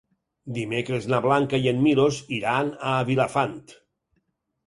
[0.53, 3.57] Dimecres na Blanca i en Milos iran a Vilafant.